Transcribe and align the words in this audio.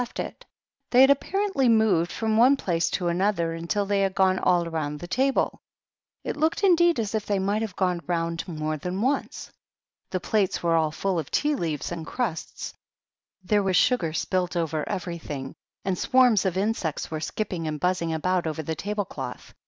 left 0.01 0.19
it. 0.19 0.43
They 0.89 1.01
had 1.01 1.11
apparently 1.11 1.69
moved 1.69 2.11
from 2.11 2.35
one 2.35 2.55
place 2.57 2.89
to 2.89 3.07
another 3.07 3.53
until 3.53 3.85
they 3.85 4.01
had 4.01 4.15
gone 4.15 4.39
all 4.39 4.65
round 4.65 4.99
the 4.99 5.05
table; 5.05 5.61
it 6.23 6.35
looked, 6.35 6.63
indeed, 6.63 6.99
as 6.99 7.13
if 7.13 7.27
they 7.27 7.37
might 7.37 7.61
have 7.61 7.75
gone 7.75 8.01
round 8.07 8.47
more 8.47 8.77
than 8.77 8.99
once. 9.03 9.51
The 10.09 10.19
plates 10.19 10.63
were 10.63 10.73
all 10.75 10.89
full 10.89 11.19
of 11.19 11.29
tea 11.29 11.53
leaves 11.53 11.91
and 11.91 12.03
crusts, 12.03 12.73
there 13.43 13.61
was 13.61 13.75
sugar 13.75 14.11
spilt 14.11 14.55
over 14.57 14.89
everything, 14.89 15.53
and 15.85 15.95
swarms 15.95 16.45
of 16.47 16.57
insects 16.57 17.11
were 17.11 17.19
skipping 17.19 17.67
and 17.67 17.79
buzzing 17.79 18.11
about 18.11 18.47
over 18.47 18.63
the 18.63 18.73
table 18.73 19.05
cloth. 19.05 19.53